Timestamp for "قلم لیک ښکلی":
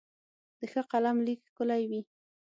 0.91-1.83